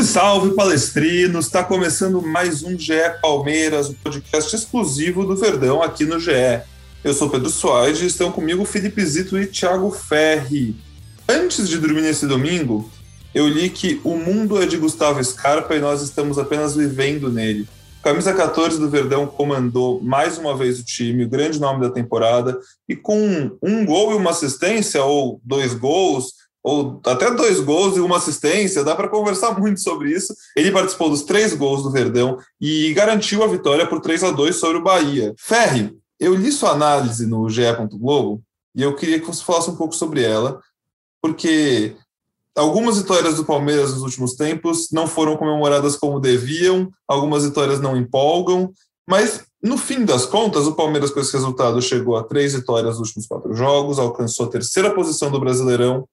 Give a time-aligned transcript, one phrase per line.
[0.00, 1.46] Salve, salve, palestrinos!
[1.46, 6.62] Está começando mais um GE Palmeiras, um podcast exclusivo do Verdão aqui no GE.
[7.04, 10.76] Eu sou Pedro Soares e estão comigo Felipe Zito e Thiago Ferri.
[11.28, 12.90] Antes de dormir nesse domingo,
[13.34, 17.68] eu li que o mundo é de Gustavo Scarpa e nós estamos apenas vivendo nele.
[18.02, 22.58] Camisa 14 do Verdão comandou mais uma vez o time, o grande nome da temporada,
[22.88, 28.00] e com um gol e uma assistência, ou dois gols, ou até dois gols e
[28.00, 30.34] uma assistência, dá para conversar muito sobre isso.
[30.56, 34.56] Ele participou dos três gols do Verdão e garantiu a vitória por 3 a 2
[34.56, 35.34] sobre o Bahia.
[35.38, 37.62] Ferri, eu li sua análise no GE.
[37.92, 38.42] Globo
[38.74, 40.60] e eu queria que você falasse um pouco sobre ela,
[41.20, 41.96] porque
[42.54, 47.96] algumas vitórias do Palmeiras nos últimos tempos não foram comemoradas como deviam, algumas vitórias não
[47.96, 48.72] empolgam,
[49.08, 53.08] mas no fim das contas, o Palmeiras com esse resultado chegou a três vitórias nos
[53.08, 56.06] últimos quatro jogos, alcançou a terceira posição do Brasileirão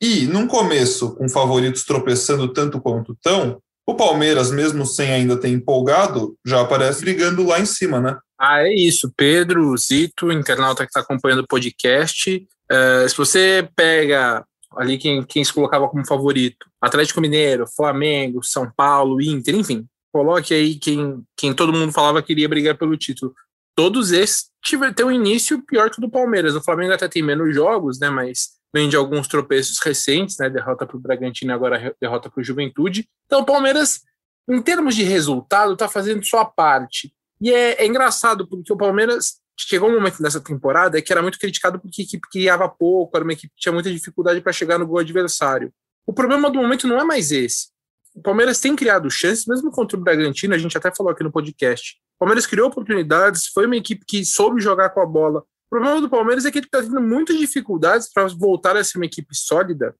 [0.00, 5.48] e, num começo, com favoritos tropeçando tanto quanto tão, o Palmeiras, mesmo sem ainda ter
[5.48, 8.18] empolgado, já aparece brigando lá em cima, né?
[8.38, 9.12] Ah, é isso.
[9.16, 12.46] Pedro, Zito, internauta que está acompanhando o podcast.
[12.70, 14.44] Uh, se você pega
[14.76, 20.52] ali quem, quem se colocava como favorito, Atlético Mineiro, Flamengo, São Paulo, Inter, enfim, coloque
[20.52, 23.32] aí quem, quem todo mundo falava que iria brigar pelo título.
[23.74, 26.56] Todos esses tiveram um início pior que o do Palmeiras.
[26.56, 28.10] O Flamengo até tem menos jogos, né?
[28.10, 30.50] Mas vem de alguns tropeços recentes, né?
[30.50, 33.08] Derrota para o Bragantino e agora derrota para o Juventude.
[33.26, 34.02] Então, o Palmeiras,
[34.48, 37.12] em termos de resultado, está fazendo sua parte.
[37.40, 41.38] E é, é, engraçado, porque o Palmeiras chegou um momento nessa temporada que era muito
[41.38, 44.78] criticado porque a equipe criava pouco, era uma equipe que tinha muita dificuldade para chegar
[44.78, 45.72] no gol adversário.
[46.06, 47.68] O problema do momento não é mais esse.
[48.14, 51.32] O Palmeiras tem criado chances, mesmo contra o Bragantino, a gente até falou aqui no
[51.32, 51.96] podcast.
[52.16, 56.00] O Palmeiras criou oportunidades, foi uma equipe que soube jogar com a bola, o problema
[56.00, 59.34] do Palmeiras é que ele está tendo muitas dificuldades para voltar a ser uma equipe
[59.34, 59.94] sólida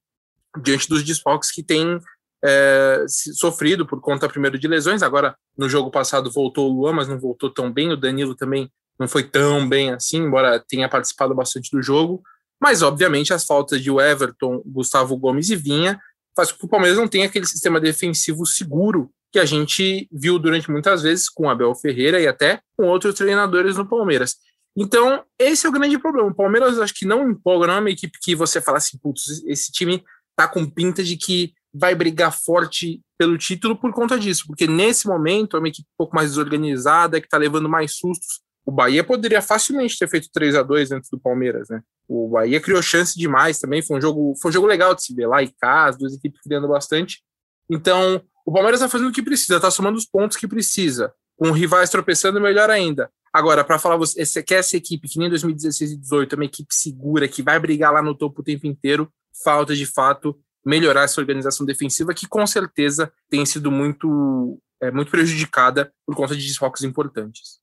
[0.62, 2.00] diante dos desfalques que tem
[2.44, 5.02] é, sofrido por conta primeiro de lesões.
[5.02, 7.90] Agora, no jogo passado voltou o Luan, mas não voltou tão bem.
[7.90, 12.22] O Danilo também não foi tão bem assim, embora tenha participado bastante do jogo.
[12.60, 16.00] Mas, obviamente, as faltas de Everton, Gustavo Gomes e Vinha
[16.34, 20.38] faz com que o Palmeiras não tenha aquele sistema defensivo seguro que a gente viu
[20.38, 24.36] durante muitas vezes com Abel Ferreira e até com outros treinadores no Palmeiras.
[24.76, 26.28] Então, esse é o grande problema.
[26.28, 29.42] O Palmeiras acho que não empolga, não é uma equipe que você fala assim, putz,
[29.46, 30.04] esse time
[30.36, 35.06] tá com pinta de que vai brigar forte pelo título por conta disso, porque nesse
[35.06, 38.40] momento é uma equipe um pouco mais desorganizada, que tá levando mais sustos.
[38.64, 41.80] O Bahia poderia facilmente ter feito 3 a 2 antes do Palmeiras, né?
[42.08, 45.14] O Bahia criou chance demais também, foi um jogo, foi um jogo legal de se
[45.14, 47.22] ver lá e cá, as duas equipes criando bastante.
[47.70, 51.12] Então, o Palmeiras tá fazendo o que precisa, tá somando os pontos que precisa.
[51.36, 53.10] Com rivais tropeçando, melhor ainda.
[53.36, 56.74] Agora, para falar, você quer essa equipe que nem 2016 e 2018, é uma equipe
[56.74, 59.12] segura, que vai brigar lá no topo o tempo inteiro,
[59.44, 65.10] falta de fato melhorar essa organização defensiva, que com certeza tem sido muito, é, muito
[65.10, 67.58] prejudicada por conta de desfalques importantes.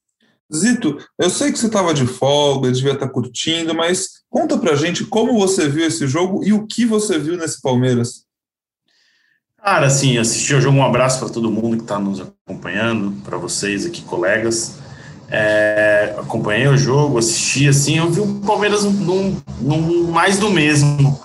[0.53, 5.03] Zito, eu sei que você estava de folga, devia estar curtindo, mas conta pra gente
[5.03, 8.25] como você viu esse jogo e o que você viu nesse Palmeiras.
[9.57, 13.38] Cara, assim, assisti o jogo, um abraço para todo mundo que está nos acompanhando, para
[13.38, 14.83] vocês aqui, colegas.
[15.36, 21.20] É, acompanhei o jogo, assisti, assim, eu vi o Palmeiras num, num mais do mesmo.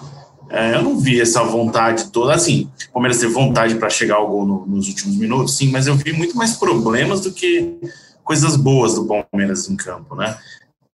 [0.49, 4.27] É, eu não vi essa vontade toda, assim, o Palmeiras teve vontade para chegar ao
[4.27, 7.77] gol no, nos últimos minutos, sim, mas eu vi muito mais problemas do que
[8.25, 10.39] coisas boas do Palmeiras em campo, né?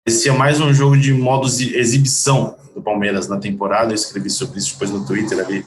[0.05, 4.28] Esse é mais um jogo de modo de exibição do Palmeiras na temporada, eu escrevi
[4.28, 5.65] sobre isso depois no Twitter ali,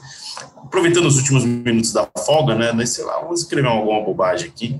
[0.58, 4.78] aproveitando os últimos minutos da folga, né, sei lá, vou escrever alguma bobagem aqui,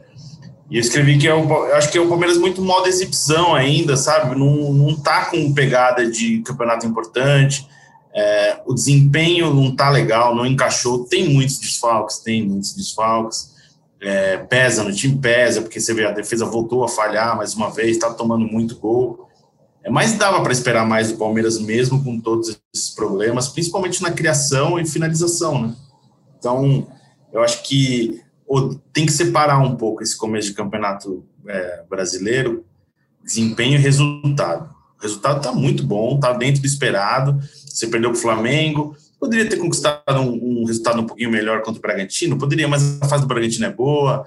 [0.70, 3.96] e eu escrevi que é eu acho que é o Palmeiras muito modo exibição ainda,
[3.96, 4.38] sabe?
[4.38, 7.66] Não, não tá com pegada de campeonato importante.
[8.14, 11.04] É, o desempenho não tá legal, não encaixou.
[11.04, 13.56] Tem muitos desfalques, tem muitos desfalques.
[14.00, 17.70] É, pesa no time, pesa, porque você vê a defesa voltou a falhar mais uma
[17.70, 19.26] vez, está tomando muito gol.
[19.82, 24.10] É, mas dava para esperar mais do Palmeiras mesmo com todos esses problemas, principalmente na
[24.10, 25.74] criação e finalização, né?
[26.38, 26.86] Então,
[27.32, 28.20] eu acho que
[28.92, 32.64] tem que separar um pouco esse começo de campeonato é, brasileiro
[33.28, 34.70] desempenho e resultado.
[34.98, 37.38] O resultado está muito bom, está dentro do esperado.
[37.66, 41.78] Você perdeu para o Flamengo, poderia ter conquistado um, um, resultado um pouquinho melhor contra
[41.78, 44.24] o Bragantino, poderia, mas a fase do Bragantino é boa.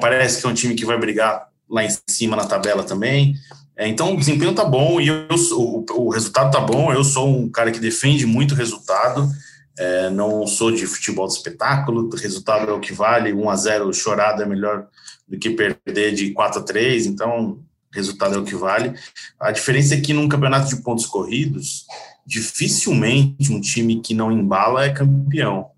[0.00, 3.34] Parece que é um time que vai brigar lá em cima na tabela também.
[3.76, 6.92] É, então o desempenho tá bom e eu, o, o resultado tá bom.
[6.92, 9.30] Eu sou um cara que defende muito o resultado.
[9.78, 13.92] É, não sou de futebol de espetáculo, resultado é o que vale, 1 a 0
[13.94, 14.86] chorado é melhor
[15.26, 17.60] do que perder de 4 a 3, então
[17.92, 18.94] resultado é o que vale.
[19.38, 21.86] A diferença é que num campeonato de pontos corridos,
[22.26, 25.70] dificilmente um time que não embala é campeão.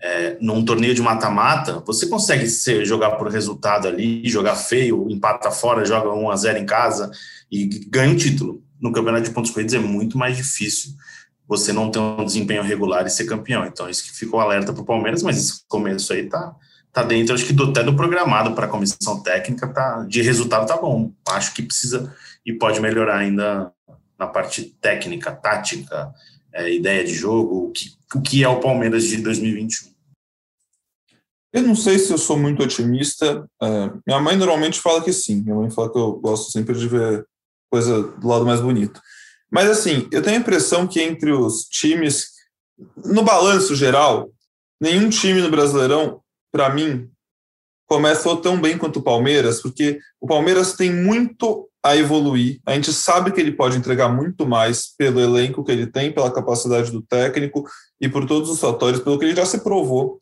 [0.00, 5.50] É, num torneio de mata-mata, você consegue ser, jogar por resultado ali, jogar feio, empata
[5.50, 7.10] fora, joga 1 a 0 em casa
[7.50, 8.62] e ganha o título.
[8.78, 10.92] No campeonato de pontos corridos é muito mais difícil
[11.46, 13.64] você não ter um desempenho regular e ser campeão.
[13.66, 16.54] Então, isso que ficou alerta para o Palmeiras, mas esse começo aí tá,
[16.92, 20.66] tá dentro, acho que do, até do programado para a comissão técnica, tá, de resultado
[20.66, 21.12] tá bom.
[21.28, 22.14] Acho que precisa
[22.44, 23.72] e pode melhorar ainda
[24.18, 26.12] na parte técnica, tática,
[26.52, 29.92] é, ideia de jogo, o que, o que é o Palmeiras de 2021.
[31.52, 33.48] Eu não sei se eu sou muito otimista.
[33.62, 35.42] É, minha mãe normalmente fala que sim.
[35.42, 37.24] Minha mãe fala que eu gosto sempre de ver
[37.70, 39.00] coisa do lado mais bonito.
[39.54, 42.30] Mas assim, eu tenho a impressão que entre os times,
[43.04, 44.28] no balanço geral,
[44.80, 46.20] nenhum time no Brasileirão,
[46.50, 47.08] para mim,
[47.86, 52.58] começou tão bem quanto o Palmeiras, porque o Palmeiras tem muito a evoluir.
[52.66, 56.32] A gente sabe que ele pode entregar muito mais pelo elenco que ele tem, pela
[56.32, 57.64] capacidade do técnico
[58.00, 60.20] e por todos os fatores, pelo que ele já se provou.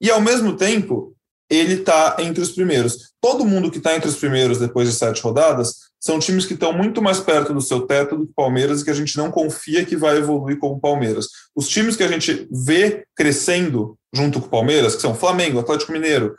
[0.00, 1.16] E ao mesmo tempo,
[1.50, 3.12] ele está entre os primeiros.
[3.20, 6.72] Todo mundo que está entre os primeiros depois de sete rodadas são times que estão
[6.72, 9.30] muito mais perto do seu teto do que o Palmeiras e que a gente não
[9.30, 11.28] confia que vai evoluir como o Palmeiras.
[11.54, 15.92] Os times que a gente vê crescendo junto com o Palmeiras, que são Flamengo, Atlético
[15.92, 16.34] Mineiro,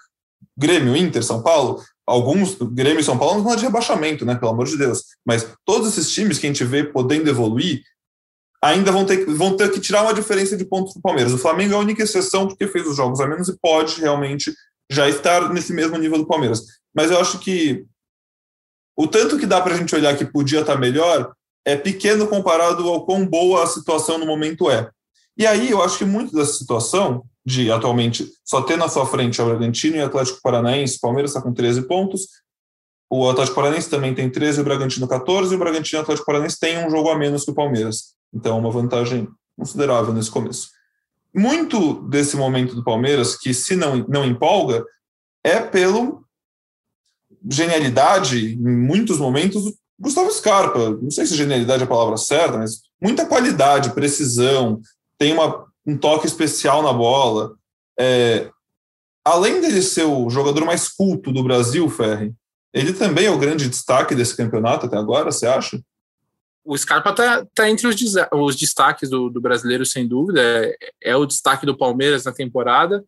[0.58, 4.52] Grêmio, Inter, São Paulo, alguns, Grêmio e São Paulo não é de rebaixamento, né, pelo
[4.52, 7.82] amor de Deus, mas todos esses times que a gente vê podendo evoluir
[8.62, 11.34] ainda vão ter, vão ter que tirar uma diferença de pontos do Palmeiras.
[11.34, 14.54] O Flamengo é a única exceção porque fez os jogos a menos e pode realmente
[14.92, 16.64] já estar nesse mesmo nível do Palmeiras.
[16.94, 17.86] Mas eu acho que
[19.00, 21.32] o tanto que dá para a gente olhar que podia estar tá melhor
[21.64, 24.90] é pequeno comparado ao quão boa a situação no momento é.
[25.38, 29.42] E aí eu acho que muito dessa situação, de atualmente só ter na sua frente
[29.42, 32.28] o Bragantino e o Atlético Paranaense, o Palmeiras está com 13 pontos,
[33.10, 36.26] o Atlético Paranaense também tem 13, o Bragantino 14, e o Bragantino e o Atlético
[36.26, 38.16] Paranaense tem um jogo a menos que o Palmeiras.
[38.34, 40.72] Então, uma vantagem considerável nesse começo.
[41.34, 44.84] Muito desse momento do Palmeiras, que se não, não empolga,
[45.42, 46.26] é pelo
[47.48, 50.92] genialidade, em muitos momentos, Gustavo Scarpa.
[51.02, 54.82] Não sei se genialidade é a palavra certa, mas muita qualidade, precisão,
[55.18, 57.54] tem uma, um toque especial na bola.
[58.00, 58.50] É,
[59.26, 62.34] além dele ser o jogador mais culto do Brasil, Ferri,
[62.74, 65.82] ele também é o grande destaque desse campeonato até agora, você acha?
[66.64, 67.96] O Scarpa está tá entre os,
[68.32, 70.42] os destaques do, do, brasileiro, sem dúvida.
[70.42, 73.04] É, é, o destaque do Palmeiras na temporada.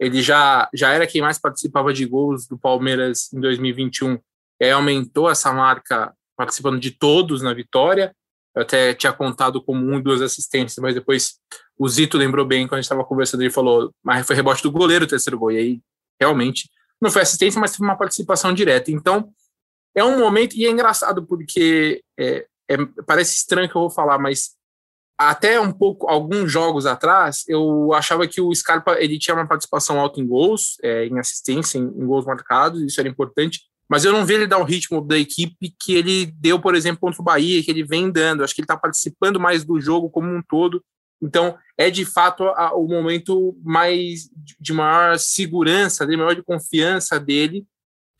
[0.00, 4.18] Ele já, já era quem mais participava de gols do Palmeiras em 2021.
[4.58, 8.16] E aumentou essa marca participando de todos na vitória.
[8.56, 11.38] Eu até tinha contado como um duas assistências, mas depois
[11.78, 13.42] o Zito lembrou bem quando a gente estava conversando.
[13.42, 15.52] Ele falou, mas foi rebote do goleiro o terceiro gol.
[15.52, 15.80] E aí,
[16.18, 16.70] realmente,
[17.00, 18.90] não foi assistência, mas foi uma participação direta.
[18.90, 19.30] Então,
[19.94, 22.76] é um momento, e é engraçado porque é, é,
[23.06, 24.56] parece estranho que eu vou falar, mas
[25.20, 30.00] até um pouco, alguns jogos atrás, eu achava que o Scarpa ele tinha uma participação
[30.00, 34.12] alta em gols, é, em assistência, em, em, gols marcados, isso era importante, mas eu
[34.12, 37.24] não vi ele dar o ritmo da equipe que ele deu, por exemplo, contra o
[37.24, 38.42] Bahia, que ele vem dando.
[38.42, 40.82] Acho que ele está participando mais do jogo como um todo.
[41.20, 47.20] Então, é de fato a, o momento mais de maior segurança, de maior de confiança
[47.20, 47.66] dele,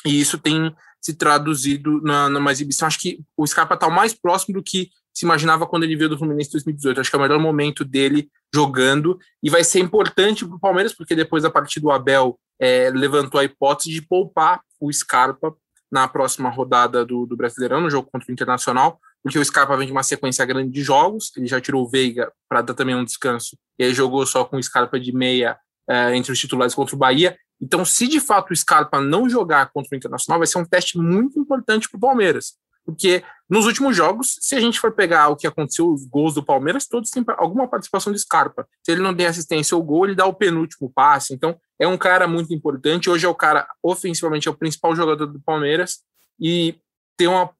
[0.05, 2.87] e isso tem se traduzido na, numa exibição.
[2.87, 6.19] Acho que o Scarpa está mais próximo do que se imaginava quando ele veio do
[6.19, 7.01] Fluminense em 2018.
[7.01, 10.93] Acho que é o melhor momento dele jogando e vai ser importante para o Palmeiras,
[10.95, 15.55] porque depois da partida do Abel é, levantou a hipótese de poupar o Scarpa
[15.91, 19.87] na próxima rodada do, do Brasileirão, no jogo contra o Internacional, porque o Scarpa vem
[19.87, 23.05] de uma sequência grande de jogos, ele já tirou o Veiga para dar também um
[23.05, 26.95] descanso, e aí jogou só com o Scarpa de meia é, entre os titulares contra
[26.95, 27.37] o Bahia.
[27.61, 30.97] Então, se de fato o Scarpa não jogar contra o Internacional, vai ser um teste
[30.97, 32.55] muito importante para o Palmeiras,
[32.91, 36.43] porque nos últimos jogos, se a gente for pegar o que aconteceu, os gols do
[36.43, 38.67] Palmeiras, todos têm alguma participação de Scarpa.
[38.85, 41.33] Se ele não tem assistência ou gol, ele dá o penúltimo passe.
[41.33, 43.09] Então, é um cara muito importante.
[43.09, 46.01] Hoje é o cara, ofensivamente, é o principal jogador do Palmeiras
[46.39, 46.77] e
[47.17, 47.51] tem uma,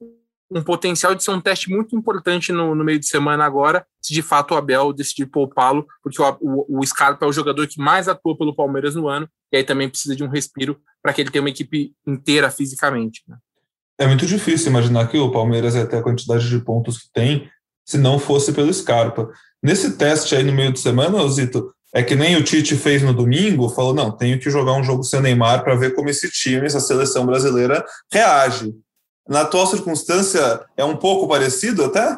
[0.51, 4.13] um potencial de ser um teste muito importante no, no, meio de semana agora, se
[4.13, 7.79] de fato o Abel decidir poupá-lo, porque o, o, o Scarpa é o jogador que
[7.79, 11.21] mais atua pelo Palmeiras no ano, e aí também precisa de um respiro para que
[11.21, 13.23] ele tenha uma equipe inteira fisicamente.
[13.27, 13.37] Né?
[14.01, 17.47] É muito difícil imaginar que o Palmeiras ia ter a quantidade de pontos que tem
[17.85, 19.29] se não fosse pelo Scarpa.
[19.61, 23.13] Nesse teste aí no meio de semana, Zito, é que nem o Tite fez no
[23.13, 26.65] domingo, falou: não, tenho que jogar um jogo sem Neymar para ver como esse time,
[26.65, 28.73] essa seleção brasileira, reage.
[29.29, 32.17] Na atual circunstância, é um pouco parecido até?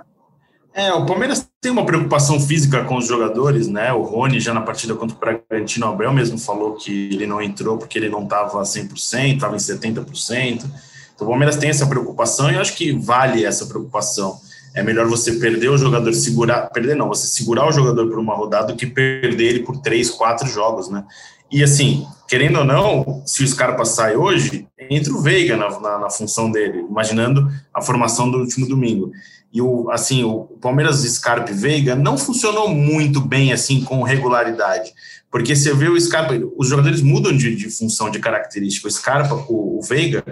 [0.73, 3.91] É, o Palmeiras tem uma preocupação física com os jogadores, né?
[3.91, 7.77] O Rony, já na partida contra o Bragantino, Abel mesmo falou que ele não entrou
[7.77, 10.92] porque ele não estava 100%, estava em 70%.
[11.15, 14.39] Então, o Palmeiras tem essa preocupação e eu acho que vale essa preocupação.
[14.73, 18.35] É melhor você perder o jogador, segurar, perder não, você segurar o jogador por uma
[18.35, 21.03] rodada do que perder ele por três, quatro jogos, né?
[21.51, 25.99] E assim, querendo ou não, se o Scarpa sai hoje, entra o Veiga na, na,
[25.99, 29.11] na função dele, imaginando a formação do último domingo.
[29.53, 34.91] E o, assim, o Palmeiras Scarpa e Veiga não funcionou muito bem assim com regularidade.
[35.29, 38.87] Porque você vê o Scarpa, os jogadores mudam de, de função, de característica.
[38.87, 40.23] O Scarpa, o, o Veiga,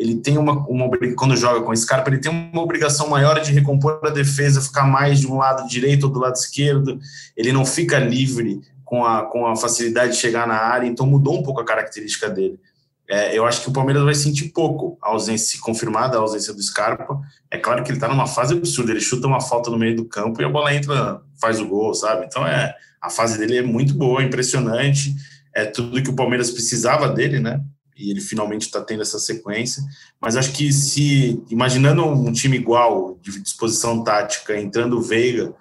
[0.00, 4.00] ele tem uma, uma quando joga com Scarpa, ele tem uma obrigação maior de recompor
[4.02, 6.98] a defesa, ficar mais de um lado direito ou do lado esquerdo,
[7.36, 11.38] ele não fica livre com a, com a facilidade de chegar na área, então mudou
[11.38, 12.58] um pouco a característica dele.
[13.06, 16.62] É, eu acho que o Palmeiras vai sentir pouco a ausência confirmada, a ausência do
[16.62, 17.20] Scarpa.
[17.50, 20.06] É claro que ele está numa fase absurda, ele chuta uma falta no meio do
[20.06, 22.24] campo e a bola entra, faz o gol, sabe?
[22.24, 25.14] Então é a fase dele é muito boa, impressionante,
[25.54, 27.60] é tudo que o Palmeiras precisava dele, né?
[28.00, 29.82] E ele finalmente está tendo essa sequência.
[30.20, 35.52] Mas acho que se, imaginando um time igual, de disposição tática, entrando o Veiga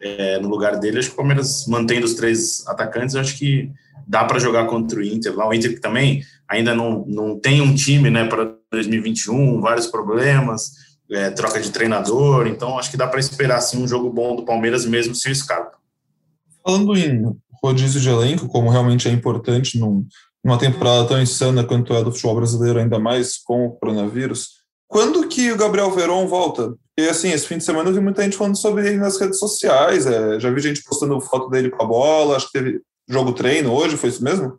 [0.00, 3.70] é, no lugar dele, acho que o Palmeiras mantendo os três atacantes, acho que
[4.06, 5.34] dá para jogar contra o Inter.
[5.34, 9.86] Lá o Inter que também ainda não, não tem um time né, para 2021, vários
[9.86, 10.72] problemas,
[11.10, 14.44] é, troca de treinador, então acho que dá para esperar assim, um jogo bom do
[14.44, 15.76] Palmeiras mesmo sem o Scarpa.
[16.64, 20.06] Falando em rodízio de elenco, como realmente é importante num,
[20.46, 24.50] uma temporada tão insana quanto é do futebol brasileiro, ainda mais com o coronavírus.
[24.86, 26.72] Quando que o Gabriel Veron volta?
[26.96, 29.40] E assim, esse fim de semana eu vi muita gente falando sobre ele nas redes
[29.40, 30.06] sociais.
[30.06, 32.36] É, já vi gente postando foto dele com a bola.
[32.36, 34.56] Acho que teve jogo treino hoje, foi isso mesmo?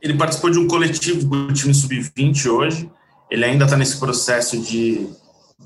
[0.00, 2.90] Ele participou de um coletivo do time sub-20 hoje.
[3.30, 5.10] Ele ainda está nesse processo de,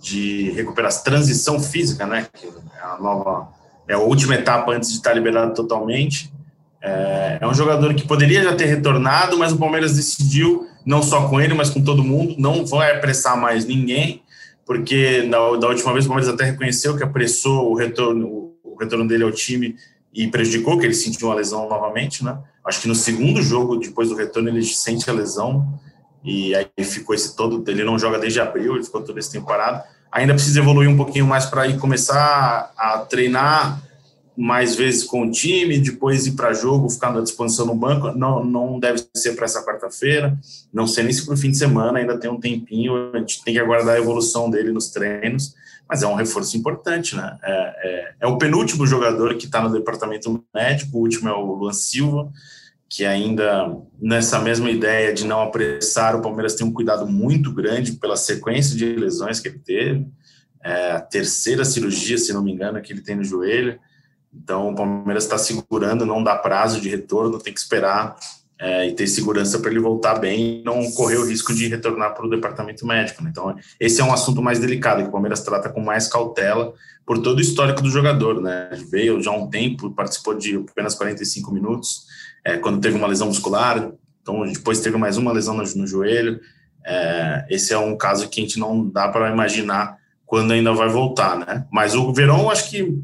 [0.01, 2.27] de recuperação, transição física, né?
[2.35, 3.49] Que é a nova,
[3.87, 6.32] é a última etapa antes de estar liberado totalmente.
[6.83, 11.29] É, é um jogador que poderia já ter retornado, mas o Palmeiras decidiu, não só
[11.29, 14.23] com ele, mas com todo mundo, não vai apressar mais ninguém,
[14.67, 19.07] porque na, da última vez o Palmeiras até reconheceu que apressou o retorno, o retorno
[19.07, 19.77] dele ao time
[20.13, 22.37] e prejudicou, que ele sentiu uma lesão novamente, né?
[22.65, 25.81] Acho que no segundo jogo, depois do retorno, ele sente a lesão
[26.25, 29.47] e aí ficou esse todo, ele não joga desde abril, ele ficou todo esse tempo
[29.47, 29.83] parado.
[30.11, 33.83] Ainda precisa evoluir um pouquinho mais para ir começar a treinar
[34.37, 38.45] mais vezes com o time, depois ir para jogo, ficar à disposição no banco, não,
[38.45, 40.39] não deve ser para essa quarta-feira,
[40.73, 43.45] não sei nem se para o fim de semana, ainda tem um tempinho, a gente
[43.45, 45.55] tem que aguardar a evolução dele nos treinos,
[45.89, 47.37] mas é um reforço importante, né?
[47.43, 51.55] É, é, é o penúltimo jogador que está no departamento médico, o último é o
[51.55, 52.33] Luan Silva,
[52.89, 57.93] que ainda nessa mesma ideia de não apressar, o Palmeiras tem um cuidado muito grande
[57.93, 60.07] pela sequência de lesões que ele teve,
[60.65, 63.79] é a terceira cirurgia, se não me engano, que ele tem no joelho,
[64.35, 68.17] então, o Palmeiras está segurando, não dá prazo de retorno, tem que esperar
[68.59, 72.25] é, e ter segurança para ele voltar bem não correr o risco de retornar para
[72.25, 73.23] o departamento médico.
[73.23, 73.31] Né?
[73.31, 76.73] Então, esse é um assunto mais delicado, que o Palmeiras trata com mais cautela
[77.05, 78.41] por todo o histórico do jogador.
[78.41, 78.71] Né?
[78.91, 82.07] Veio já há um tempo, participou de apenas 45 minutos,
[82.45, 86.41] é, quando teve uma lesão muscular, então depois teve mais uma lesão no, no joelho.
[86.85, 90.89] É, esse é um caso que a gente não dá para imaginar quando ainda vai
[90.89, 91.67] voltar, né?
[91.71, 93.03] Mas o Verão, acho que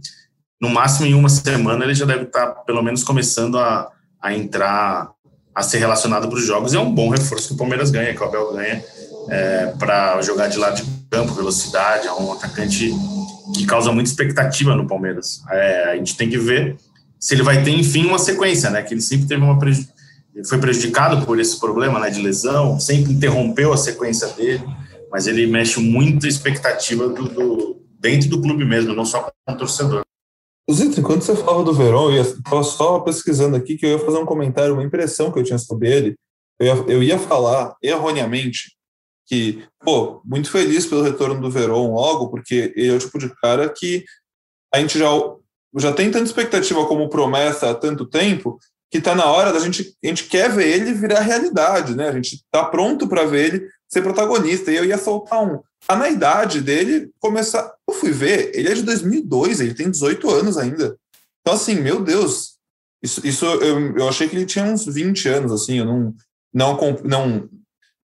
[0.60, 3.88] no máximo em uma semana ele já deve estar pelo menos começando a,
[4.20, 5.10] a entrar,
[5.54, 6.72] a ser relacionado para os jogos.
[6.72, 8.84] E é um bom reforço que o Palmeiras ganha, que o Abel ganha
[9.28, 12.06] é, para jogar de lado de campo, velocidade.
[12.06, 12.92] É um atacante
[13.54, 15.42] que causa muita expectativa no Palmeiras.
[15.50, 16.76] É, a gente tem que ver
[17.18, 18.82] se ele vai ter, enfim, uma sequência, né?
[18.82, 19.58] Que ele sempre teve uma
[20.46, 24.64] foi prejudicado por esse problema né, de lesão, sempre interrompeu a sequência dele,
[25.10, 29.52] mas ele mexe muito a expectativa do, do dentro do clube mesmo, não só com
[29.52, 30.02] o torcedor.
[30.70, 34.18] Zito, enquanto você falava do Verón, eu estava só pesquisando aqui que eu ia fazer
[34.18, 36.16] um comentário, uma impressão que eu tinha sobre ele.
[36.58, 38.76] Eu ia, eu ia falar erroneamente
[39.26, 43.28] que, pô, muito feliz pelo retorno do Verón logo, porque ele é o tipo de
[43.36, 44.04] cara que
[44.72, 45.08] a gente já,
[45.76, 48.58] já tem tanta expectativa como promessa há tanto tempo
[48.90, 52.08] que está na hora da gente, a gente quer ver ele virar realidade, né?
[52.08, 54.70] A gente está pronto para ver ele ser protagonista.
[54.70, 55.60] E eu ia soltar um.
[55.86, 57.74] Tá na idade dele começar.
[57.88, 60.98] Eu fui ver, ele é de 2002, ele tem 18 anos ainda.
[61.40, 62.58] Então, assim, meu Deus,
[63.02, 66.14] isso, isso eu, eu achei que ele tinha uns 20 anos, assim, eu não.
[66.52, 67.48] não, não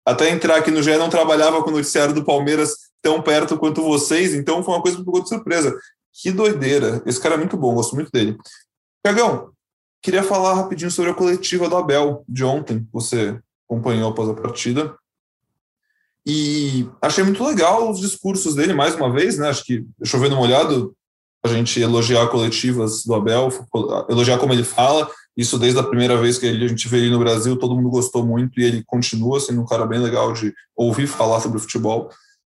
[0.06, 3.82] até entrar aqui no GE, não trabalhava com o noticiário do Palmeiras tão perto quanto
[3.82, 5.78] vocês, então foi uma coisa que pegou de surpresa.
[6.12, 7.02] Que doideira.
[7.04, 8.36] Esse cara é muito bom, gosto muito dele.
[9.04, 9.50] Cagão,
[10.02, 12.86] queria falar rapidinho sobre a coletiva do Abel de ontem.
[12.92, 13.38] Você
[13.68, 14.96] acompanhou após a partida.
[16.26, 19.48] E achei muito legal os discursos dele, mais uma vez, né?
[19.48, 20.94] Acho que chovendo molhado,
[21.44, 23.50] a gente elogiar coletivas do Abel,
[24.08, 25.10] elogiar como ele fala.
[25.36, 28.58] Isso desde a primeira vez que a gente veio no Brasil, todo mundo gostou muito
[28.58, 32.08] e ele continua sendo um cara bem legal de ouvir falar sobre futebol.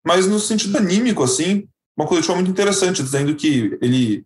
[0.06, 1.68] Mas no sentido anímico, assim,
[1.98, 4.24] uma coletiva muito interessante, dizendo que ele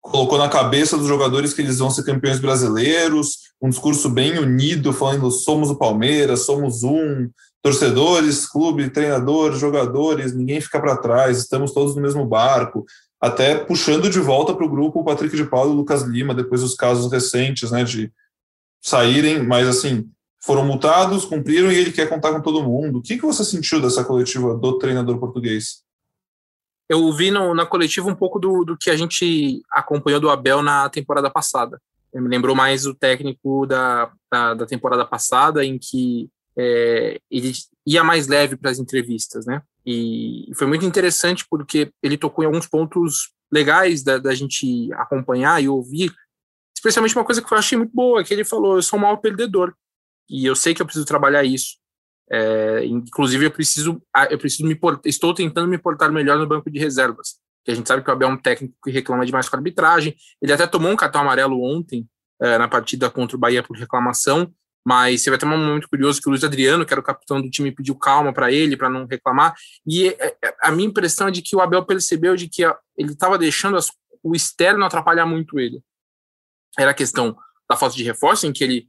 [0.00, 4.92] colocou na cabeça dos jogadores que eles vão ser campeões brasileiros, um discurso bem unido,
[4.92, 7.28] falando somos o Palmeiras, somos um,
[7.62, 12.84] torcedores, clube, treinador, jogadores, ninguém fica para trás, estamos todos no mesmo barco,
[13.20, 16.34] até puxando de volta para o grupo o Patrick de Paulo e o Lucas Lima,
[16.34, 18.10] depois dos casos recentes, né, de
[18.82, 20.10] saírem, mas assim,
[20.42, 22.98] foram multados, cumpriram e ele quer contar com todo mundo.
[22.98, 25.82] O que, que você sentiu dessa coletiva do treinador português?
[26.88, 30.62] Eu vi no, na coletiva um pouco do, do que a gente acompanhou do Abel
[30.62, 31.80] na temporada passada.
[32.12, 37.52] me lembrou mais o técnico da, da, da temporada passada, em que é, ele
[37.86, 39.62] ia mais leve para as entrevistas, né?
[39.84, 45.62] E foi muito interessante porque ele tocou em alguns pontos legais da, da, gente acompanhar
[45.62, 46.12] e ouvir,
[46.76, 49.18] especialmente uma coisa que eu achei muito boa, que ele falou, eu sou um mau
[49.18, 49.74] perdedor
[50.28, 51.78] e eu sei que eu preciso trabalhar isso.
[52.30, 56.70] É, inclusive eu preciso, eu preciso me portar, estou tentando me portar melhor no banco
[56.70, 59.48] de reservas, que a gente sabe que o Abel é um técnico que reclama demais
[59.48, 60.14] com a arbitragem.
[60.40, 62.08] Ele até tomou um cartão amarelo ontem
[62.40, 64.52] é, na partida contra o Bahia por reclamação,
[64.84, 67.40] mas você vai ter um momento curioso que o Luiz Adriano, que era o capitão
[67.40, 69.54] do time, pediu calma para ele, para não reclamar.
[69.86, 72.64] E é, é, a minha impressão é de que o Abel percebeu de que
[72.96, 73.90] ele estava deixando as,
[74.22, 75.82] o externo atrapalhar muito ele.
[76.78, 77.36] Era a questão
[77.68, 78.86] da falta de reforço, em que ele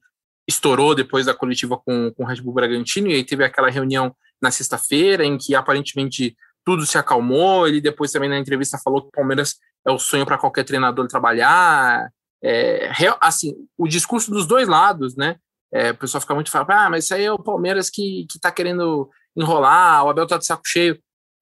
[0.48, 4.16] estourou depois da coletiva com, com o Red Bull Bragantino, e aí teve aquela reunião
[4.42, 7.68] na sexta-feira, em que aparentemente tudo se acalmou.
[7.68, 9.56] Ele depois também na entrevista falou que o Palmeiras
[9.86, 12.10] é o sonho para qualquer treinador trabalhar.
[12.44, 15.38] É, assim, o discurso dos dois lados, né?
[15.74, 18.40] É, o pessoal fica muito falando, ah, mas isso aí é o Palmeiras que, que
[18.40, 21.00] tá querendo enrolar, o Abel tá de saco cheio.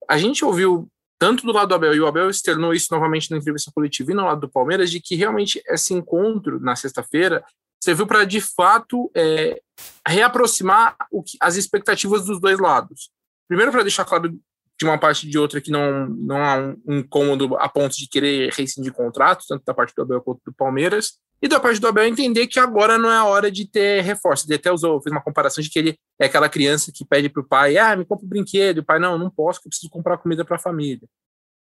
[0.08, 0.88] A gente ouviu
[1.18, 4.14] tanto do lado do Abel, e o Abel externou isso novamente na entrevista coletiva e
[4.14, 7.44] no lado do Palmeiras, de que realmente esse encontro na sexta-feira
[7.82, 9.60] serviu para, de fato, é,
[10.06, 13.10] reaproximar que, as expectativas dos dois lados.
[13.46, 17.54] Primeiro, para deixar claro de uma parte de outra que não, não há um incômodo
[17.56, 21.18] a ponto de querer rescindir contrato, tanto da parte do Abel quanto do Palmeiras.
[21.42, 24.46] E da parte do Abel entender que agora não é a hora de ter reforço.
[24.46, 27.40] Ele até usou, fez uma comparação de que ele é aquela criança que pede para
[27.40, 28.78] o pai, ah, me compra um brinquedo.
[28.78, 31.08] E o pai, não, não posso, porque eu preciso comprar comida para a família.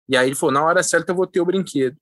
[0.10, 1.96] E aí ele falou, na hora certa eu vou ter o brinquedo.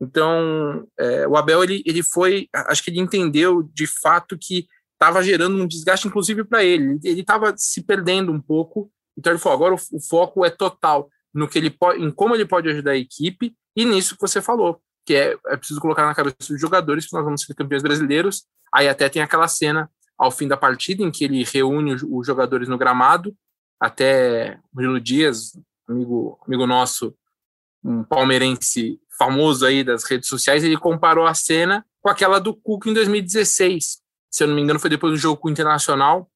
[0.00, 5.22] Então, é, o Abel, ele, ele foi, acho que ele entendeu de fato que estava
[5.22, 6.98] gerando um desgaste, inclusive para ele.
[7.04, 8.90] Ele estava se perdendo um pouco.
[9.16, 12.34] Então ele falou, agora o, o foco é total no que ele pode, em como
[12.34, 16.06] ele pode ajudar a equipe e nisso que você falou que é, é preciso colocar
[16.06, 18.44] na cabeça dos jogadores que nós vamos ser campeões brasileiros.
[18.72, 22.68] Aí até tem aquela cena ao fim da partida em que ele reúne os jogadores
[22.68, 23.34] no gramado,
[23.80, 25.58] até Murilo Dias,
[25.88, 27.14] amigo, amigo nosso,
[27.82, 32.90] um palmeirense famoso aí das redes sociais, ele comparou a cena com aquela do Cuca
[32.90, 34.00] em 2016.
[34.30, 36.30] Se eu não me engano, foi depois do jogo com o Internacional,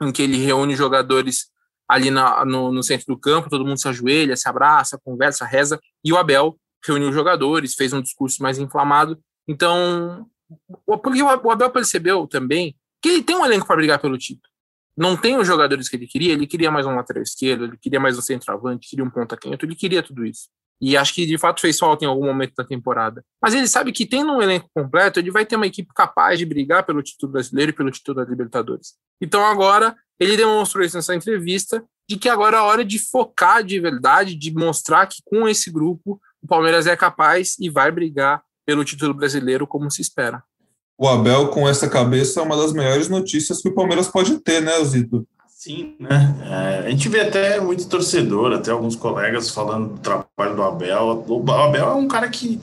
[0.00, 1.50] em que ele reúne jogadores
[1.88, 5.80] ali na, no, no centro do campo, todo mundo se ajoelha, se abraça, conversa, reza,
[6.04, 9.18] e o Abel reuniu jogadores, fez um discurso mais inflamado.
[9.46, 10.26] Então,
[10.86, 14.50] porque o Abel percebeu também que ele tem um elenco para brigar pelo título.
[14.96, 18.00] Não tem os jogadores que ele queria, ele queria mais um lateral esquerdo, ele queria
[18.00, 20.48] mais um centroavante, queria um ponta canhoto, ele queria tudo isso.
[20.80, 23.24] E acho que de fato fez falta em algum momento da temporada.
[23.40, 26.46] Mas ele sabe que tendo um elenco completo, ele vai ter uma equipe capaz de
[26.46, 28.94] brigar pelo título brasileiro e pelo título da Libertadores.
[29.20, 33.78] Então agora ele demonstrou isso nessa entrevista de que agora é hora de focar de
[33.78, 38.84] verdade, de mostrar que com esse grupo o Palmeiras é capaz e vai brigar pelo
[38.84, 40.42] título brasileiro como se espera.
[40.98, 44.60] O Abel, com essa cabeça, é uma das melhores notícias que o Palmeiras pode ter,
[44.60, 45.26] né, Zito?
[45.48, 46.34] Sim, né?
[46.42, 51.24] É, a gente vê até muito torcedor, até alguns colegas falando do trabalho do Abel.
[51.26, 52.60] O Abel é um cara que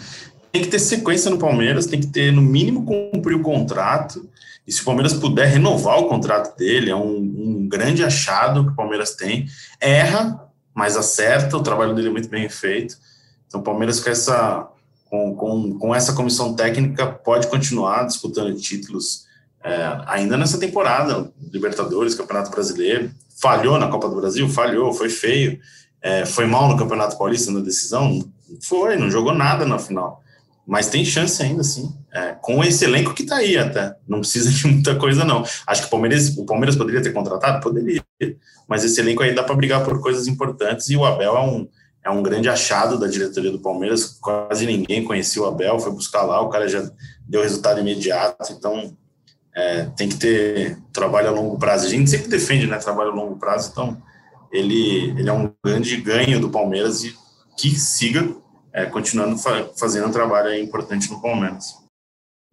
[0.52, 4.28] tem que ter sequência no Palmeiras, tem que ter, no mínimo, cumprir o contrato.
[4.66, 8.72] E se o Palmeiras puder renovar o contrato dele, é um, um grande achado que
[8.72, 9.48] o Palmeiras tem.
[9.80, 12.98] Erra, mas acerta, o trabalho dele é muito bem feito.
[13.48, 14.68] Então, o Palmeiras com essa,
[15.10, 19.28] com, com, com essa comissão técnica pode continuar disputando títulos
[19.64, 23.12] é, ainda nessa temporada, Libertadores, Campeonato Brasileiro.
[23.42, 24.48] Falhou na Copa do Brasil?
[24.50, 25.60] Falhou, foi feio.
[26.02, 28.24] É, foi mal no Campeonato Paulista na decisão?
[28.62, 30.24] Foi, não jogou nada na final.
[30.66, 31.94] mas tem chance ainda, sim.
[32.14, 33.96] É, com esse elenco que está aí até.
[34.08, 35.44] Não precisa de muita coisa, não.
[35.66, 37.62] Acho que o Palmeiras, o Palmeiras poderia ter contratado?
[37.62, 38.04] Poderia.
[38.68, 41.68] Mas esse elenco aí dá para brigar por coisas importantes e o Abel é um,
[42.08, 44.18] é um grande achado da diretoria do Palmeiras.
[44.22, 46.90] Quase ninguém conhecia o Abel, foi buscar lá, o cara já
[47.28, 48.54] deu resultado imediato.
[48.54, 48.96] Então,
[49.54, 51.86] é, tem que ter trabalho a longo prazo.
[51.86, 54.02] A gente sempre defende né, trabalho a longo prazo, então
[54.54, 57.14] ele, ele é um grande ganho do Palmeiras e
[57.58, 58.34] que siga
[58.72, 61.76] é, continuando fa fazendo um trabalho importante no Palmeiras.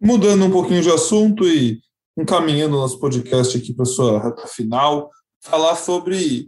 [0.01, 1.79] Mudando um pouquinho de assunto e
[2.17, 5.09] encaminhando nosso podcast aqui para sua reta final,
[5.41, 6.47] falar sobre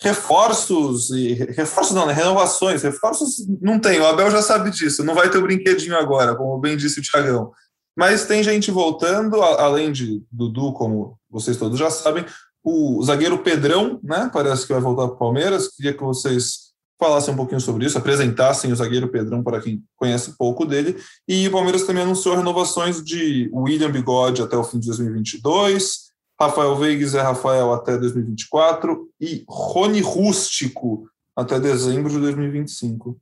[0.00, 2.12] reforços e reforços não, né?
[2.12, 2.82] renovações.
[2.82, 6.58] Reforços não tem, o Abel já sabe disso, não vai ter o brinquedinho agora, como
[6.58, 7.52] bem disse o Tiagão.
[7.96, 12.26] Mas tem gente voltando, além de Dudu, como vocês todos já sabem,
[12.62, 14.28] o zagueiro Pedrão, né?
[14.30, 15.68] Parece que vai voltar para o Palmeiras.
[15.68, 16.66] Queria que vocês
[16.98, 20.96] falassem um pouquinho sobre isso, apresentassem o zagueiro Pedrão para quem conhece pouco dele.
[21.28, 26.05] E o Palmeiras também anunciou renovações de William Bigode até o fim de 2022,
[26.38, 33.18] Rafael Veiga e Zé Rafael até 2024 e Rony Rústico até dezembro de 2025.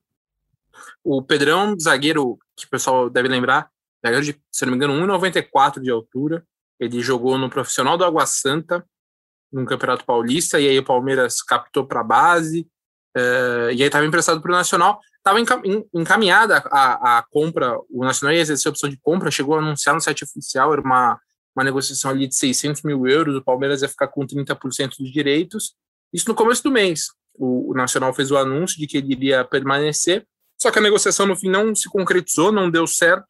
[1.02, 3.70] O Pedrão, zagueiro que o pessoal deve lembrar,
[4.04, 6.44] zagueiro de, se não me engano, 1,94 de altura.
[6.78, 8.84] Ele jogou no profissional do Água Santa,
[9.52, 12.66] no Campeonato Paulista, e aí o Palmeiras captou para a base,
[13.16, 15.38] Uh, e aí estava emprestado para o Nacional, estava
[15.94, 19.94] encaminhada a, a, compra, o Nacional ia exercer a opção de compra, chegou a anunciar
[19.94, 21.20] no site oficial, era uma,
[21.56, 25.74] uma negociação ali de 600 mil euros, o Palmeiras ia ficar com 30% dos direitos,
[26.12, 27.08] isso no começo do mês.
[27.34, 30.26] O, o, Nacional fez o anúncio de que ele iria permanecer,
[30.60, 33.26] só que a negociação no fim não se concretizou, não deu certo,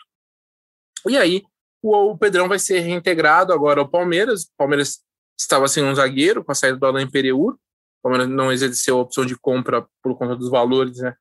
[1.09, 1.43] e aí
[1.83, 5.01] o, o Pedrão vai ser reintegrado agora ao Palmeiras, o Palmeiras
[5.39, 7.57] estava sem um zagueiro com a saída do Alain Pereur,
[8.05, 11.17] Palmeiras não exerceu a opção de compra por conta dos valores, né?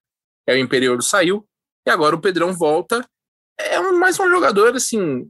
[0.46, 1.48] É o Imperial saiu
[1.88, 3.08] e agora o Pedrão volta.
[3.58, 5.30] É um, mais um jogador assim.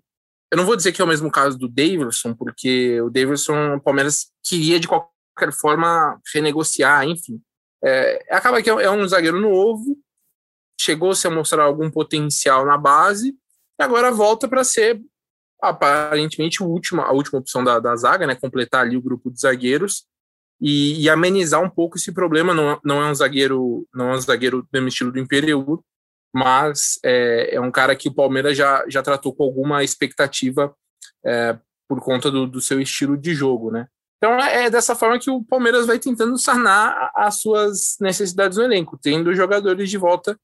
[0.53, 3.81] Eu não vou dizer que é o mesmo caso do Davidson, porque o Davidson, o
[3.81, 7.41] Palmeiras queria de qualquer forma renegociar, enfim.
[7.83, 9.97] É, acaba que é um zagueiro novo,
[10.79, 13.35] chegou-se a mostrar algum potencial na base,
[13.79, 15.01] e agora volta para ser
[15.59, 18.35] aparentemente o último, a última opção da, da zaga, né?
[18.35, 20.05] Completar ali o grupo de zagueiros
[20.61, 22.53] e, e, amenizar um pouco esse problema.
[22.53, 25.83] Não, não é um zagueiro, não é um zagueiro do estilo do Imperiur,
[26.33, 30.75] mas é, é, um cara que o Palmeiras já, já tratou com alguma expectativa
[31.23, 33.87] é, por conta do, do, seu estilo de jogo, né?
[34.17, 38.63] Então é, é dessa forma que o Palmeiras vai tentando sanar as suas necessidades no
[38.63, 40.37] elenco, tendo jogadores de volta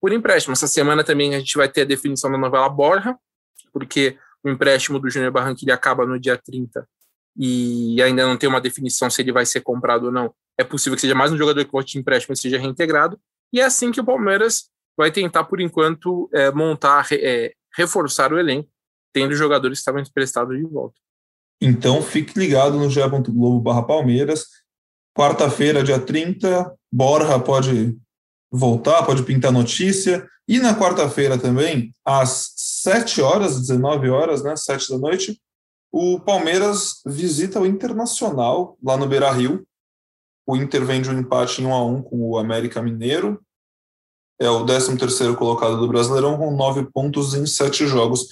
[0.00, 0.54] por empréstimo.
[0.54, 3.16] Essa semana também a gente vai ter a definição da novela Borja,
[3.72, 6.88] porque o empréstimo do Júnior Barranquilla acaba no dia 30
[7.36, 10.96] e ainda não tem uma definição se ele vai ser comprado ou não, é possível
[10.96, 13.20] que seja mais um jogador que volte de empréstimo e seja reintegrado.
[13.52, 18.38] E é assim que o Palmeiras vai tentar, por enquanto, é, montar, é, reforçar o
[18.38, 18.68] elenco,
[19.12, 20.96] tendo jogadores que estavam emprestados de volta.
[21.60, 24.46] Então, fique ligado no ge.globo barra Palmeiras.
[25.16, 27.96] Quarta-feira, dia 30, Borja pode
[28.50, 30.28] voltar, pode pintar notícia.
[30.48, 35.40] E na quarta-feira também, às 7 horas, 19 horas, né, 7 da noite,
[35.92, 39.64] o Palmeiras visita o Internacional lá no Beira Rio.
[40.46, 43.40] O Inter vem de um empate em 1 a 1 com o América Mineiro.
[44.40, 48.28] É o 13º colocado do Brasileirão com nove pontos em sete jogos.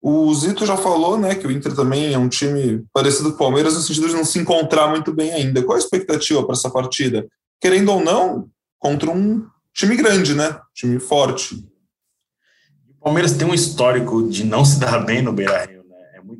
[0.00, 3.38] O Zito já falou né, que o Inter também é um time parecido com o
[3.38, 5.62] Palmeiras no sentido de não se encontrar muito bem ainda.
[5.62, 7.26] Qual a expectativa para essa partida?
[7.60, 9.44] Querendo ou não, contra um
[9.74, 10.60] time grande, né?
[10.72, 11.56] Time forte.
[13.00, 15.78] O Palmeiras tem um histórico de não se dar bem no Beira Rio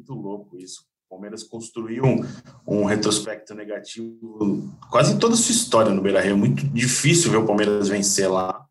[0.09, 0.83] muito louco isso.
[1.07, 2.24] O Palmeiras construiu um,
[2.66, 6.37] um retrospecto negativo quase toda a sua história no Beira-Rio.
[6.37, 8.66] Muito difícil ver o Palmeiras vencer lá.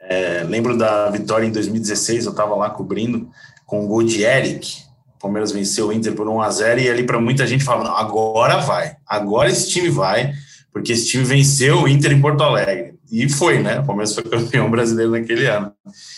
[0.00, 3.28] É, lembro da vitória em 2016, eu estava lá cobrindo
[3.64, 4.84] com o gol de Eric.
[5.16, 7.98] O Palmeiras venceu o Inter por 1 a 0 e ali para muita gente falava:
[7.98, 10.32] agora vai, agora esse time vai,
[10.72, 12.96] porque esse time venceu o Inter em Porto Alegre.
[13.10, 13.80] E foi, né?
[13.80, 15.72] O Palmeiras foi campeão brasileiro naquele ano.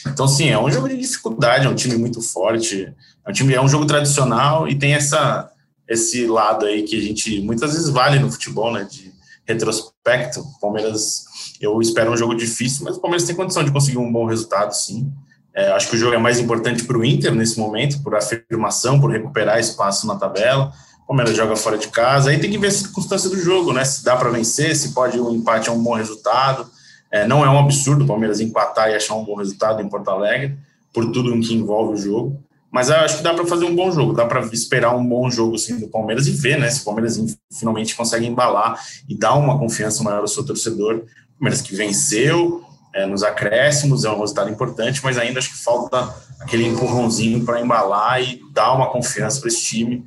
[0.07, 2.93] Então, sim, é um jogo de dificuldade, é um time muito forte.
[3.27, 5.51] É um time, é um jogo tradicional e tem essa
[5.89, 8.87] esse lado aí que a gente muitas vezes vale no futebol, né?
[8.91, 9.13] De
[9.47, 10.41] retrospecto.
[10.41, 11.25] O Palmeiras,
[11.61, 14.73] eu espero um jogo difícil, mas o Palmeiras tem condição de conseguir um bom resultado,
[14.73, 15.13] sim.
[15.55, 19.01] É, acho que o jogo é mais importante para o Inter nesse momento, por afirmação,
[19.01, 20.73] por recuperar espaço na tabela.
[21.03, 23.85] O Palmeiras joga fora de casa, aí tem que ver a circunstância do jogo, né?
[23.85, 26.71] Se dá para vencer, se pode um empate é um bom resultado.
[27.11, 30.11] É, não é um absurdo o Palmeiras empatar e achar um bom resultado em Porto
[30.11, 30.57] Alegre,
[30.93, 32.41] por tudo em que envolve o jogo.
[32.71, 35.55] Mas acho que dá para fazer um bom jogo, dá para esperar um bom jogo
[35.55, 37.19] assim, do Palmeiras e ver né, se o Palmeiras
[37.59, 41.05] finalmente consegue embalar e dar uma confiança maior ao seu torcedor.
[41.39, 46.15] Palmeiras que venceu, é, nos acréscimos, é um resultado importante, mas ainda acho que falta
[46.41, 50.05] aquele empurrãozinho para embalar e dar uma confiança para esse time,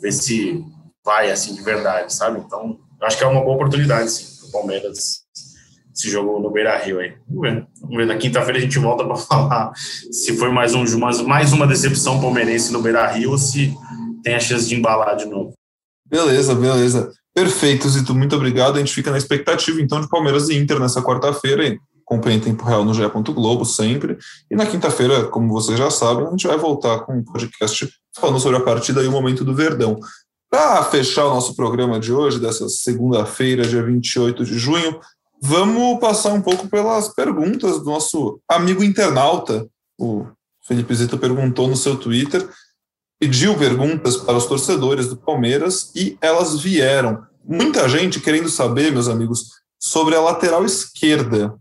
[0.00, 0.64] ver se
[1.04, 2.40] vai assim de verdade, sabe?
[2.40, 5.26] Então, acho que é uma boa oportunidade, sim, para o Palmeiras
[5.96, 7.14] esse jogo no Beira Rio aí.
[7.26, 7.66] Vamos ver.
[7.80, 8.06] Vamos ver.
[8.06, 10.84] Na quinta-feira a gente volta para falar se foi mais, um,
[11.26, 13.74] mais uma decepção palmeirense no Beira Rio ou se
[14.22, 15.54] tem a chance de embalar de novo.
[16.06, 17.10] Beleza, beleza.
[17.36, 18.14] Perfeito, Zito.
[18.14, 18.76] Muito obrigado.
[18.76, 21.78] A gente fica na expectativa, então, de Palmeiras e Inter nessa quarta-feira.
[22.00, 23.02] Acompanhe em tempo real no GE.
[23.34, 24.16] Globo sempre.
[24.50, 28.40] E na quinta-feira, como vocês já sabem, a gente vai voltar com um podcast falando
[28.40, 30.00] sobre a partida e o momento do Verdão.
[30.50, 34.98] Para fechar o nosso programa de hoje, dessa segunda-feira, dia 28 de junho,
[35.42, 39.68] vamos passar um pouco pelas perguntas do nosso amigo internauta.
[40.00, 40.26] O
[40.66, 42.48] Felipe Zito perguntou no seu Twitter,
[43.18, 47.24] pediu perguntas para os torcedores do Palmeiras e elas vieram.
[47.44, 51.54] Muita gente querendo saber, meus amigos, sobre a lateral esquerda.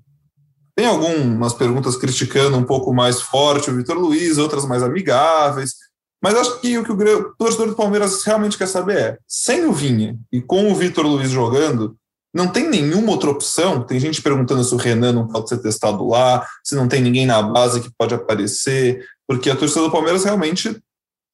[0.76, 5.74] Tem algumas perguntas criticando um pouco mais forte o Vitor Luiz, outras mais amigáveis.
[6.22, 9.72] Mas acho que o que o torcedor do Palmeiras realmente quer saber é: sem o
[9.72, 11.96] Vinha e com o Vitor Luiz jogando,
[12.34, 13.84] não tem nenhuma outra opção.
[13.84, 17.26] Tem gente perguntando se o Renan não pode ser testado lá, se não tem ninguém
[17.26, 20.78] na base que pode aparecer, porque a torcida do Palmeiras realmente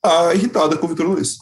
[0.03, 1.37] está irritada com o Vitor Luiz.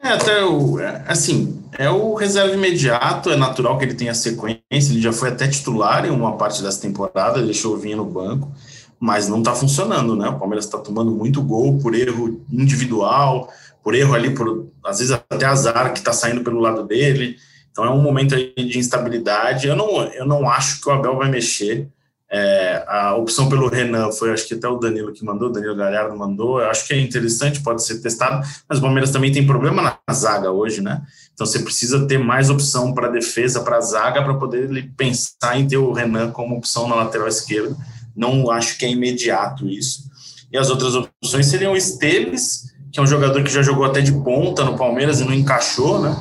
[0.00, 4.62] É, até o, é, assim, é o reserva imediato, é natural que ele tenha sequência,
[4.70, 8.52] ele já foi até titular em uma parte dessa temporada, deixou o Vinha no banco,
[9.00, 10.28] mas não está funcionando, né?
[10.28, 15.12] O Palmeiras está tomando muito gol por erro individual, por erro ali, por às vezes
[15.12, 17.36] até azar que está saindo pelo lado dele.
[17.72, 19.66] Então é um momento de instabilidade.
[19.66, 21.88] Eu não, eu não acho que o Abel vai mexer.
[22.30, 25.76] É, a opção pelo Renan foi, acho que até o Danilo que mandou, o Danilo
[25.76, 26.60] Galhardo mandou.
[26.60, 30.14] Eu acho que é interessante, pode ser testado, mas o Palmeiras também tem problema na
[30.14, 31.02] zaga hoje, né?
[31.32, 35.76] Então você precisa ter mais opção para defesa, para zaga, para poder pensar em ter
[35.76, 37.76] o Renan como opção na lateral esquerda.
[38.14, 40.04] Não acho que é imediato isso.
[40.50, 44.00] E as outras opções seriam o Esteves, que é um jogador que já jogou até
[44.00, 46.16] de ponta no Palmeiras e não encaixou, né?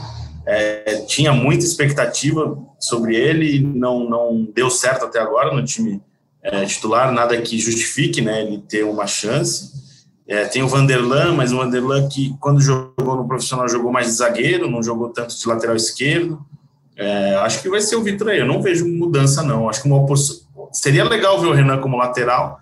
[0.45, 6.01] É, tinha muita expectativa sobre ele, não, não deu certo até agora no time
[6.43, 9.73] é, titular, nada que justifique né, ele ter uma chance.
[10.27, 14.13] É, tem o Vanderlan, mas o Vanderlan que quando jogou no profissional jogou mais de
[14.13, 16.39] zagueiro, não jogou tanto de lateral esquerdo.
[16.95, 18.39] É, acho que vai ser o Vitor aí.
[18.39, 19.67] Eu não vejo mudança, não.
[19.69, 20.05] Acho que uma
[20.71, 22.59] seria legal ver o Renan como lateral,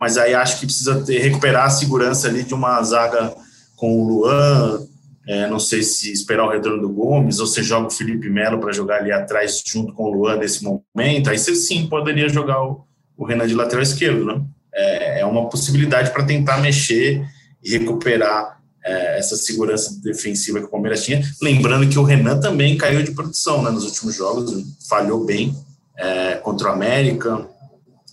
[0.00, 3.34] mas aí acho que precisa ter, recuperar a segurança ali de uma zaga
[3.76, 4.86] com o Luan,
[5.26, 8.60] é, não sei se esperar o retorno do Gomes ou você joga o Felipe Melo
[8.60, 11.30] para jogar ali atrás junto com o Luan nesse momento.
[11.30, 12.84] Aí você sim poderia jogar o,
[13.16, 14.42] o Renan de lateral esquerdo, né?
[14.74, 17.24] É, é uma possibilidade para tentar mexer
[17.62, 21.22] e recuperar é, essa segurança defensiva que o Palmeiras tinha.
[21.40, 24.52] Lembrando que o Renan também caiu de produção né, nos últimos jogos,
[24.88, 25.56] falhou bem
[25.96, 27.48] é, contra o América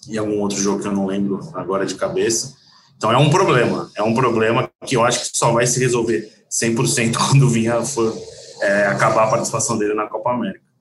[0.07, 2.53] e algum outro jogo que eu não lembro agora de cabeça.
[2.95, 6.40] Então é um problema, é um problema que eu acho que só vai se resolver
[6.51, 8.15] 100% quando vinha for
[8.61, 10.71] é, acabar a participação dele na Copa América.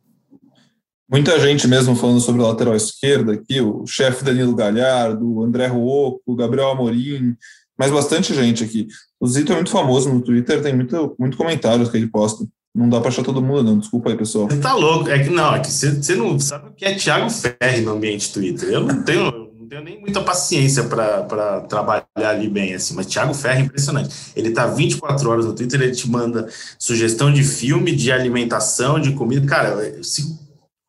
[1.11, 5.67] Muita gente mesmo falando sobre a lateral esquerda aqui, o chefe Danilo Galhardo, o André
[5.67, 7.35] Ruoco, o Gabriel Amorim,
[7.77, 8.87] mas bastante gente aqui.
[9.19, 12.45] O Zito é muito famoso no Twitter, tem muito, muito comentários que ele posta.
[12.73, 13.79] Não dá para achar todo mundo, não.
[13.79, 14.49] Desculpa aí, pessoal.
[14.49, 15.09] Você tá louco.
[15.09, 17.93] É que não, é que você, você não sabe o que é Thiago Ferri no
[17.93, 18.69] ambiente Twitter.
[18.69, 23.61] Eu não tenho tenho nem muita paciência para trabalhar ali bem, assim, mas Thiago Ferro
[23.61, 24.13] é impressionante.
[24.35, 29.13] Ele tá 24 horas no Twitter, ele te manda sugestão de filme, de alimentação, de
[29.13, 29.47] comida.
[29.47, 30.37] Cara, se, o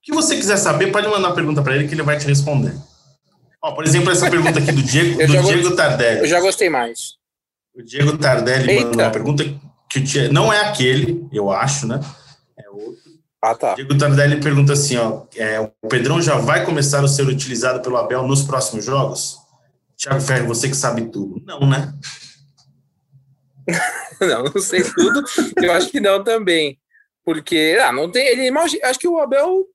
[0.02, 2.74] que você quiser saber, pode mandar uma pergunta para ele que ele vai te responder.
[3.64, 6.22] Ó, por exemplo, essa pergunta aqui do Diego, do Diego Tardelli.
[6.22, 7.18] Eu já gostei mais.
[7.76, 8.86] O Diego Tardelli Eita.
[8.86, 9.44] mandou uma pergunta
[9.88, 12.00] que não é aquele, eu acho, né?
[13.44, 13.48] É.
[13.48, 13.74] Ah, tá.
[13.74, 17.98] Diego Tardelli pergunta assim, ó, é, o Pedrão já vai começar a ser utilizado pelo
[17.98, 19.38] Abel nos próximos jogos?
[19.98, 21.42] Thiago Ferro, você que sabe tudo.
[21.46, 21.94] Não, né?
[24.22, 25.24] não, não sei tudo.
[25.58, 26.80] Eu acho que não também.
[27.24, 28.28] Porque, ah, não tem.
[28.28, 29.66] Ele imagina, acho que o Abel,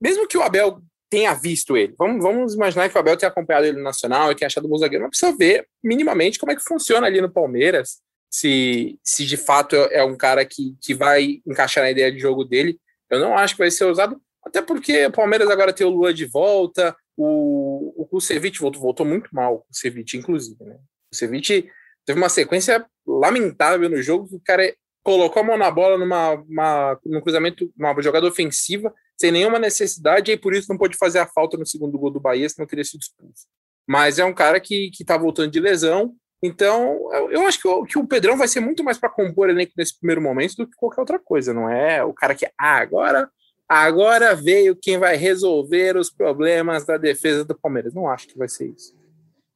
[0.00, 3.66] mesmo que o Abel tenha visto ele, vamos, vamos imaginar que o Abel tenha acompanhado
[3.66, 6.56] ele no Nacional e tenha achado o bom zagueiro, mas precisa ver minimamente como é
[6.56, 8.00] que funciona ali no Palmeiras.
[8.30, 12.44] Se, se de fato é um cara que, que vai encaixar na ideia de jogo
[12.44, 12.78] dele.
[13.12, 16.14] Eu não acho que vai ser usado, até porque o Palmeiras agora tem o Lua
[16.14, 20.56] de volta, o, o Kusevich voltou, voltou muito mal, o Kusevich, inclusive.
[20.64, 20.74] Né?
[20.74, 21.70] O Kusevich
[22.06, 26.98] teve uma sequência lamentável no jogo, o cara colocou a mão na bola numa uma,
[27.04, 31.26] num cruzamento, uma jogada ofensiva, sem nenhuma necessidade, e por isso não pôde fazer a
[31.26, 33.46] falta no segundo gol do Bahia, senão teria sido expulso.
[33.86, 36.98] Mas é um cara que, que tá voltando de lesão, então,
[37.30, 39.98] eu acho que o, que o Pedrão vai ser muito mais para compor elenco nesse
[39.98, 43.28] primeiro momento do que qualquer outra coisa, não é o cara que, ah, agora
[43.68, 47.94] agora veio quem vai resolver os problemas da defesa do Palmeiras.
[47.94, 48.94] Não acho que vai ser isso.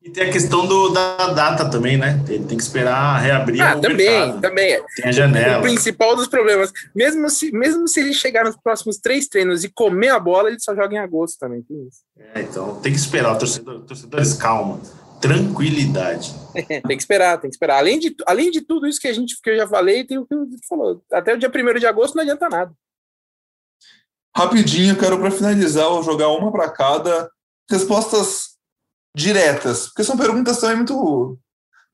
[0.02, 2.22] E tem a questão do, da data também, né?
[2.28, 4.40] Ele tem que esperar reabrir ah, o também, mercado.
[4.40, 4.80] também.
[4.94, 5.58] Tem a janela.
[5.58, 6.72] O principal dos problemas.
[6.94, 10.60] Mesmo se, mesmo se ele chegar nos próximos três treinos e comer a bola, ele
[10.60, 11.60] só joga em agosto também.
[11.62, 12.02] Tem isso.
[12.34, 13.36] É, então tem que esperar.
[13.36, 14.80] Torcedor, torcedores, calma.
[15.20, 16.34] Tranquilidade.
[16.54, 17.78] tem que esperar, tem que esperar.
[17.78, 20.26] Além de, além de tudo isso que, a gente, que eu já falei, tem o
[20.26, 21.02] que o falou.
[21.12, 22.72] Até o dia 1 de agosto não adianta nada.
[24.36, 27.30] Rapidinho, quero para finalizar, vou jogar uma para cada.
[27.70, 28.56] Respostas
[29.16, 31.38] diretas, porque são perguntas também muito.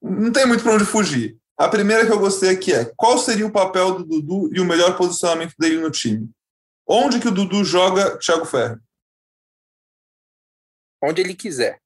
[0.03, 1.39] Não tem muito para onde fugir.
[1.57, 4.65] A primeira que eu gostei aqui é: qual seria o papel do Dudu e o
[4.65, 6.29] melhor posicionamento dele no time?
[6.87, 8.81] Onde que o Dudu joga Thiago Ferro?
[11.03, 11.82] Onde ele quiser.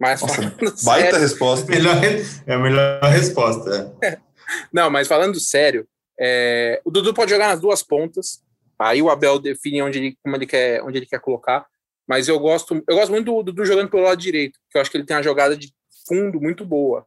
[0.00, 0.40] Mas Nossa,
[0.82, 1.72] baita sério, resposta.
[1.72, 2.04] É a melhor,
[2.46, 3.94] é a melhor resposta.
[4.02, 4.18] É.
[4.72, 5.86] Não, mas falando sério,
[6.18, 8.42] é, o Dudu pode jogar nas duas pontas.
[8.78, 11.66] Aí o Abel define onde ele, como ele quer, onde ele quer colocar.
[12.08, 14.90] Mas eu gosto, eu gosto muito do Dudu jogando pelo lado direito, porque eu acho
[14.90, 15.72] que ele tem uma jogada de
[16.08, 17.06] fundo muito boa.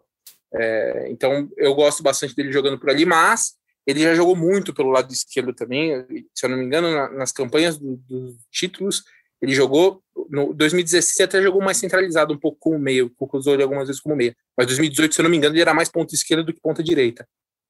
[0.54, 3.56] É, então eu gosto bastante dele jogando por ali, mas
[3.88, 6.06] ele já jogou muito pelo lado esquerdo também.
[6.34, 9.04] Se eu não me engano, na, nas campanhas dos do títulos,
[9.44, 10.02] ele jogou.
[10.30, 14.16] No 2016 até jogou mais centralizado, um pouco como meio, usou ele algumas vezes como
[14.16, 14.34] meio.
[14.58, 16.82] Mas 2018, se eu não me engano, ele era mais ponta esquerda do que ponta
[16.82, 17.28] direita.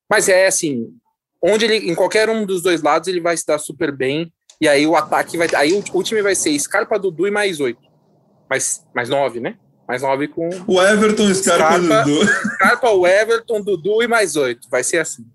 [0.08, 0.96] Mas é assim,
[1.42, 4.32] onde ele, em qualquer um dos dois lados, ele vai se dar super bem.
[4.62, 5.48] E aí o ataque vai.
[5.56, 7.82] Aí o, o time vai ser Scarpa, Dudu e mais oito.
[8.48, 9.58] Mais, mais nove, né?
[9.88, 10.48] Mais nove com.
[10.68, 12.28] O Everton, Scarpa, Scarpa Dudu.
[12.56, 14.70] Scarpa, o Everton, Dudu e mais oito.
[14.70, 15.26] Vai ser assim.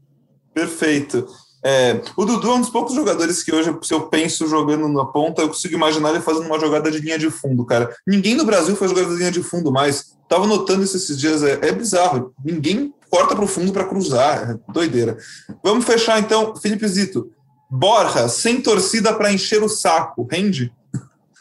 [0.55, 1.27] Perfeito.
[1.71, 5.05] É, o Dudu é um dos poucos jogadores que hoje, se eu penso jogando na
[5.05, 7.95] ponta, eu consigo imaginar ele fazendo uma jogada de linha de fundo, cara.
[8.07, 10.17] Ninguém no Brasil faz jogada de linha de fundo mais.
[10.27, 12.33] Tava notando isso esses dias, é, é bizarro.
[12.43, 15.19] Ninguém corta para o fundo para cruzar, é doideira.
[15.63, 17.31] Vamos fechar então, Felipe Zito.
[17.71, 20.73] Borja, sem torcida para encher o saco, rende?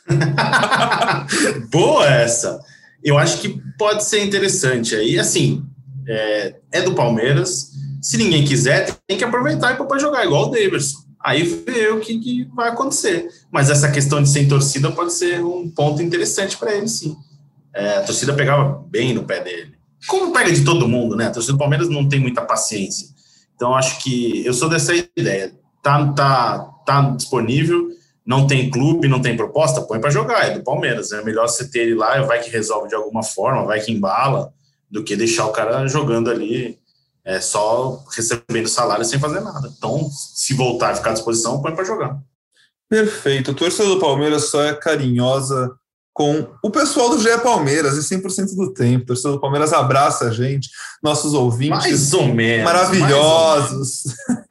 [1.72, 2.60] Boa essa.
[3.02, 4.94] Eu acho que pode ser interessante.
[4.94, 5.64] Aí, assim,
[6.06, 7.72] é, é, do Palmeiras.
[8.08, 11.00] Se ninguém quiser, tem que aproveitar e para jogar, igual o Davidson.
[11.22, 13.28] Aí vê o que, que, vai acontecer.
[13.52, 17.18] Mas essa questão de sem torcida pode ser um ponto interessante para ele, sim.
[17.76, 19.74] É, a torcida pegava bem no pé dele.
[20.08, 21.28] Como pega de todo mundo, né?
[21.28, 23.10] A torcida do Palmeiras não tem muita paciência.
[23.54, 27.90] Então, acho que eu sou dessa ideia tá, tá, tá disponível,
[28.26, 31.12] não tem clube, não tem proposta, põe para jogar, é do Palmeiras.
[31.12, 34.54] É melhor você ter ele lá, vai que resolve de alguma forma, vai que embala,
[34.90, 36.80] do que deixar o cara jogando ali
[37.28, 39.70] é, só recebendo salário sem fazer nada.
[39.78, 42.18] Então, se voltar a ficar à disposição, põe para jogar.
[42.90, 43.52] Perfeito.
[43.52, 45.70] A torcida do Palmeiras só é carinhosa
[46.14, 49.04] com o pessoal do GE Palmeiras e 100% do tempo.
[49.04, 50.70] O torcedor do Palmeiras abraça a gente,
[51.04, 54.04] nossos ouvintes mais ou menos, maravilhosos.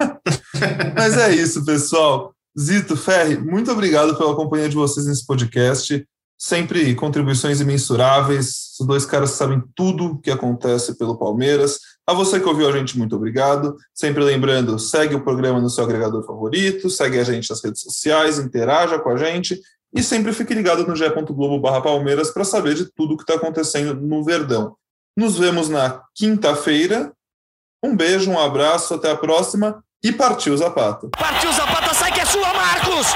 [0.95, 2.35] Mas é isso, pessoal.
[2.59, 6.07] Zito, Ferri, muito obrigado pela companhia de vocês nesse podcast.
[6.39, 8.77] Sempre contribuições imensuráveis.
[8.79, 11.79] Os dois caras sabem tudo que acontece pelo Palmeiras.
[12.07, 13.77] A você que ouviu a gente, muito obrigado.
[13.95, 18.39] Sempre lembrando, segue o programa no seu agregador favorito, segue a gente nas redes sociais,
[18.39, 19.61] interaja com a gente
[19.95, 23.95] e sempre fique ligado no ge.globo barra Palmeiras para saber de tudo que está acontecendo
[23.95, 24.77] no Verdão.
[25.17, 27.13] Nos vemos na quinta-feira.
[27.83, 31.09] Um beijo, um abraço, até a próxima e partiu Zapata.
[31.17, 33.07] Partiu Zapata, sai que é sua, Marcos!